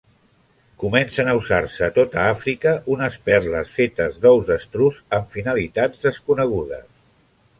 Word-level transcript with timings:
Comencen 0.83 1.27
a 1.31 1.35
usar-se 1.39 1.83
a 1.87 1.89
tota 1.97 2.23
Àfrica 2.29 2.73
unes 2.95 3.19
perles 3.29 3.75
fetes 3.79 4.17
d'ous 4.23 4.49
d'estruç 4.49 4.99
amb 5.21 5.31
finalitats 5.37 6.09
desconegudes. 6.09 6.89